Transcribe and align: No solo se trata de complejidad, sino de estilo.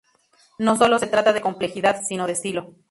No 0.57 0.77
solo 0.77 0.97
se 0.97 1.05
trata 1.05 1.31
de 1.31 1.41
complejidad, 1.41 2.01
sino 2.07 2.25
de 2.25 2.33
estilo. 2.33 2.73